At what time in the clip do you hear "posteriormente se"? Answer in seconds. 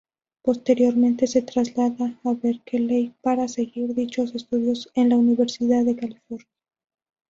0.41-1.43